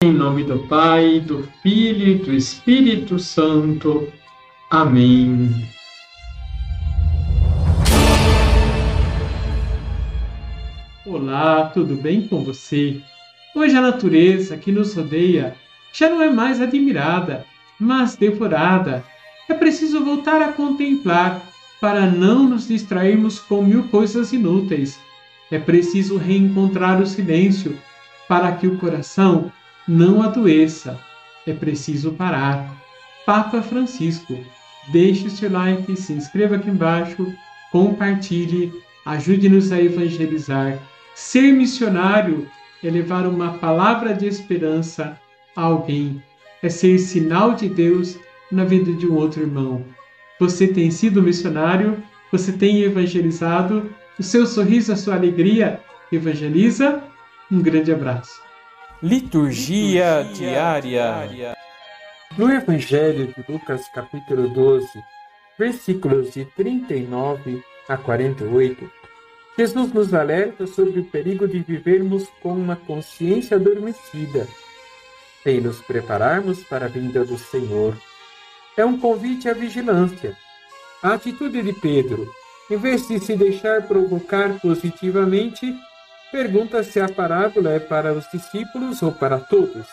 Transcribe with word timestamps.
Em 0.00 0.12
nome 0.12 0.44
do 0.44 0.60
Pai, 0.68 1.18
do 1.18 1.42
Filho 1.60 2.06
e 2.06 2.14
do 2.14 2.32
Espírito 2.32 3.18
Santo. 3.18 4.06
Amém. 4.70 5.50
Olá, 11.04 11.68
tudo 11.74 11.96
bem 11.96 12.28
com 12.28 12.44
você? 12.44 13.00
Hoje 13.56 13.76
a 13.76 13.80
natureza 13.80 14.56
que 14.56 14.70
nos 14.70 14.94
rodeia 14.94 15.56
já 15.92 16.08
não 16.08 16.22
é 16.22 16.30
mais 16.30 16.60
admirada, 16.60 17.44
mas 17.76 18.14
devorada. 18.14 19.02
É 19.48 19.54
preciso 19.54 20.04
voltar 20.04 20.40
a 20.40 20.52
contemplar 20.52 21.42
para 21.80 22.06
não 22.08 22.48
nos 22.48 22.68
distrairmos 22.68 23.40
com 23.40 23.62
mil 23.62 23.88
coisas 23.88 24.32
inúteis. 24.32 24.96
É 25.50 25.58
preciso 25.58 26.18
reencontrar 26.18 27.02
o 27.02 27.06
silêncio 27.06 27.76
para 28.28 28.52
que 28.52 28.68
o 28.68 28.78
coração 28.78 29.50
não 29.88 30.22
adoeça. 30.22 31.00
É 31.46 31.52
preciso 31.52 32.12
parar. 32.12 32.76
Papa 33.24 33.62
Francisco, 33.62 34.38
deixe 34.92 35.26
o 35.26 35.30
seu 35.30 35.50
like, 35.50 35.96
se 35.96 36.12
inscreva 36.12 36.56
aqui 36.56 36.68
embaixo, 36.68 37.32
compartilhe, 37.72 38.72
ajude-nos 39.06 39.72
a 39.72 39.80
evangelizar. 39.80 40.78
Ser 41.14 41.52
missionário 41.52 42.46
é 42.84 42.90
levar 42.90 43.26
uma 43.26 43.54
palavra 43.54 44.14
de 44.14 44.26
esperança 44.26 45.18
a 45.56 45.62
alguém, 45.62 46.22
é 46.62 46.68
ser 46.68 46.98
sinal 46.98 47.54
de 47.54 47.68
Deus 47.68 48.18
na 48.52 48.64
vida 48.64 48.92
de 48.92 49.06
um 49.06 49.14
outro 49.14 49.42
irmão. 49.42 49.84
Você 50.38 50.68
tem 50.68 50.90
sido 50.90 51.22
missionário, 51.22 52.02
você 52.30 52.52
tem 52.52 52.82
evangelizado, 52.82 53.90
o 54.18 54.22
seu 54.22 54.46
sorriso, 54.46 54.92
a 54.92 54.96
sua 54.96 55.14
alegria 55.14 55.80
evangeliza. 56.12 57.02
Um 57.50 57.60
grande 57.60 57.92
abraço. 57.92 58.47
Liturgia, 59.00 60.22
Liturgia 60.22 60.34
diária. 60.34 60.80
diária. 60.80 61.56
No 62.36 62.52
Evangelho 62.52 63.28
de 63.28 63.44
Lucas, 63.48 63.88
capítulo 63.94 64.48
12, 64.48 64.88
versículos 65.56 66.32
de 66.34 66.44
39 66.44 67.62
a 67.88 67.96
48, 67.96 68.90
Jesus 69.56 69.92
nos 69.92 70.12
alerta 70.12 70.66
sobre 70.66 70.98
o 70.98 71.04
perigo 71.04 71.46
de 71.46 71.60
vivermos 71.60 72.26
com 72.42 72.52
uma 72.52 72.74
consciência 72.74 73.56
adormecida, 73.56 74.48
sem 75.44 75.60
nos 75.60 75.80
prepararmos 75.80 76.64
para 76.64 76.86
a 76.86 76.88
vinda 76.88 77.24
do 77.24 77.38
Senhor. 77.38 77.96
É 78.76 78.84
um 78.84 78.98
convite 78.98 79.48
à 79.48 79.54
vigilância. 79.54 80.36
A 81.04 81.12
atitude 81.12 81.62
de 81.62 81.72
Pedro, 81.72 82.28
em 82.68 82.76
vez 82.76 83.06
de 83.06 83.20
se 83.20 83.36
deixar 83.36 83.86
provocar 83.86 84.58
positivamente, 84.60 85.72
pergunta 86.30 86.82
se 86.82 87.00
a 87.00 87.08
parábola 87.08 87.70
é 87.72 87.80
para 87.80 88.12
os 88.12 88.28
discípulos 88.30 89.02
ou 89.02 89.12
para 89.12 89.38
todos. 89.38 89.86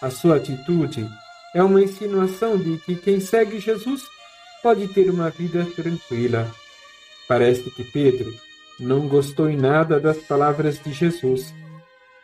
A 0.00 0.10
sua 0.10 0.36
atitude 0.36 1.08
é 1.54 1.62
uma 1.62 1.82
insinuação 1.82 2.56
de 2.56 2.78
que 2.78 2.94
quem 2.96 3.20
segue 3.20 3.58
Jesus 3.58 4.02
pode 4.62 4.88
ter 4.88 5.10
uma 5.10 5.30
vida 5.30 5.66
tranquila. 5.74 6.50
Parece 7.26 7.70
que 7.70 7.84
Pedro 7.84 8.32
não 8.78 9.08
gostou 9.08 9.48
em 9.48 9.56
nada 9.56 10.00
das 10.00 10.18
palavras 10.18 10.82
de 10.82 10.92
Jesus. 10.92 11.54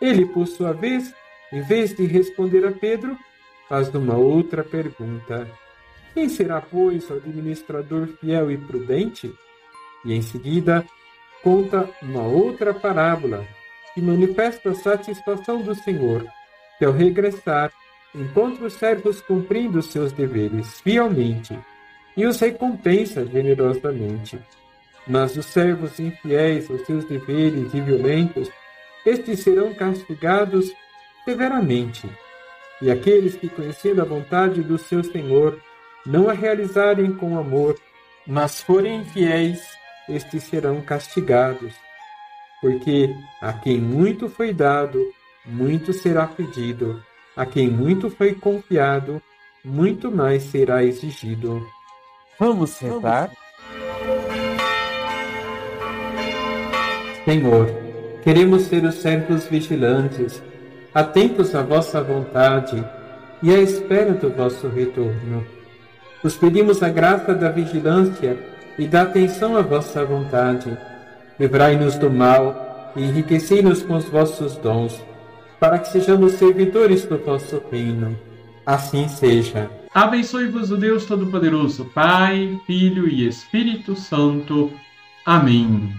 Ele, 0.00 0.26
por 0.26 0.46
sua 0.46 0.72
vez, 0.72 1.12
em 1.52 1.60
vez 1.62 1.94
de 1.94 2.06
responder 2.06 2.66
a 2.66 2.72
Pedro, 2.72 3.16
faz 3.68 3.94
uma 3.94 4.16
outra 4.16 4.62
pergunta: 4.62 5.48
Quem 6.14 6.28
será, 6.28 6.60
pois, 6.60 7.08
o 7.10 7.14
administrador 7.14 8.08
fiel 8.20 8.50
e 8.50 8.56
prudente? 8.56 9.32
E 10.04 10.12
em 10.12 10.22
seguida 10.22 10.86
conta 11.42 11.88
uma 12.02 12.22
outra 12.22 12.74
parábola 12.74 13.46
que 13.94 14.00
manifesta 14.00 14.70
a 14.70 14.74
satisfação 14.74 15.62
do 15.62 15.74
Senhor, 15.74 16.26
que 16.78 16.84
ao 16.84 16.92
regressar 16.92 17.72
encontra 18.14 18.66
os 18.66 18.74
servos 18.74 19.20
cumprindo 19.20 19.82
seus 19.82 20.12
deveres 20.12 20.80
fielmente 20.80 21.58
e 22.16 22.26
os 22.26 22.40
recompensa 22.40 23.24
generosamente. 23.26 24.38
Mas 25.06 25.36
os 25.36 25.46
servos 25.46 25.98
infiéis 25.98 26.70
aos 26.70 26.84
seus 26.84 27.04
deveres 27.04 27.72
e 27.72 27.80
violentos, 27.80 28.50
estes 29.06 29.40
serão 29.40 29.72
castigados 29.72 30.70
severamente. 31.24 32.08
E 32.82 32.90
aqueles 32.90 33.36
que, 33.36 33.48
conhecendo 33.48 34.02
a 34.02 34.04
vontade 34.04 34.62
do 34.62 34.76
seu 34.78 35.02
Senhor, 35.02 35.58
não 36.04 36.28
a 36.28 36.32
realizarem 36.32 37.12
com 37.12 37.38
amor, 37.38 37.78
mas 38.26 38.60
forem 38.60 39.00
infiéis, 39.00 39.77
estes 40.08 40.44
serão 40.44 40.80
castigados. 40.80 41.74
Porque 42.60 43.14
a 43.40 43.52
quem 43.52 43.80
muito 43.80 44.28
foi 44.28 44.52
dado, 44.52 45.00
muito 45.46 45.92
será 45.92 46.26
pedido, 46.26 47.02
a 47.36 47.46
quem 47.46 47.70
muito 47.70 48.10
foi 48.10 48.34
confiado, 48.34 49.22
muito 49.64 50.10
mais 50.10 50.42
será 50.44 50.82
exigido. 50.82 51.64
Vamos 52.38 52.78
rezar? 52.78 53.30
Senhor, 57.24 57.68
queremos 58.22 58.62
ser 58.62 58.84
os 58.84 58.96
servos 58.96 59.46
vigilantes, 59.46 60.42
atentos 60.94 61.54
à 61.54 61.62
vossa 61.62 62.02
vontade 62.02 62.82
e 63.42 63.54
à 63.54 63.58
espera 63.60 64.14
do 64.14 64.30
vosso 64.30 64.68
retorno. 64.68 65.46
Os 66.24 66.36
pedimos 66.36 66.82
a 66.82 66.88
graça 66.88 67.34
da 67.34 67.50
vigilância 67.50 68.36
e 68.78 68.86
da 68.86 69.02
atenção 69.02 69.56
à 69.56 69.62
vossa 69.62 70.04
vontade. 70.04 70.76
Livrai-nos 71.38 71.96
do 71.96 72.10
mal 72.10 72.92
e 72.96 73.02
enriquecei-nos 73.02 73.82
com 73.82 73.96
os 73.96 74.04
vossos 74.04 74.56
dons, 74.56 75.02
para 75.58 75.78
que 75.78 75.88
sejamos 75.88 76.32
servidores 76.32 77.04
do 77.04 77.18
vosso 77.18 77.62
reino. 77.70 78.16
Assim 78.64 79.08
seja. 79.08 79.70
Abençoe-vos 79.92 80.70
o 80.70 80.76
Deus 80.76 81.06
Todo-Poderoso, 81.06 81.86
Pai, 81.86 82.60
Filho 82.66 83.08
e 83.08 83.26
Espírito 83.26 83.96
Santo. 83.96 84.70
Amém. 85.24 85.92